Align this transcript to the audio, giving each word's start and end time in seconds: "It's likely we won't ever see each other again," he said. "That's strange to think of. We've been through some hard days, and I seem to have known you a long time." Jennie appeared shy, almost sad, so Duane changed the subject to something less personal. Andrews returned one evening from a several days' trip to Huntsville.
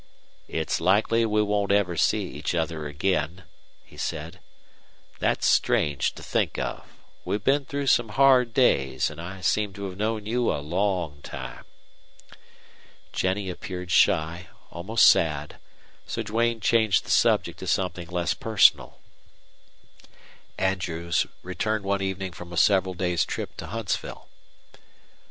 "It's 0.47 0.81
likely 0.81 1.27
we 1.27 1.43
won't 1.43 1.71
ever 1.71 1.95
see 1.95 2.23
each 2.23 2.55
other 2.55 2.87
again," 2.87 3.43
he 3.85 3.97
said. 3.97 4.39
"That's 5.19 5.45
strange 5.45 6.15
to 6.15 6.23
think 6.23 6.57
of. 6.57 6.87
We've 7.23 7.43
been 7.43 7.65
through 7.65 7.85
some 7.85 8.09
hard 8.09 8.51
days, 8.51 9.11
and 9.11 9.21
I 9.21 9.41
seem 9.41 9.73
to 9.73 9.83
have 9.83 9.97
known 9.97 10.25
you 10.25 10.51
a 10.51 10.57
long 10.57 11.21
time." 11.21 11.65
Jennie 13.13 13.51
appeared 13.51 13.91
shy, 13.91 14.47
almost 14.71 15.05
sad, 15.05 15.57
so 16.07 16.23
Duane 16.23 16.61
changed 16.61 17.05
the 17.05 17.11
subject 17.11 17.59
to 17.59 17.67
something 17.67 18.07
less 18.07 18.33
personal. 18.33 19.01
Andrews 20.57 21.27
returned 21.43 21.83
one 21.85 22.01
evening 22.01 22.31
from 22.31 22.51
a 22.51 22.57
several 22.57 22.95
days' 22.95 23.23
trip 23.23 23.55
to 23.57 23.67
Huntsville. 23.67 24.27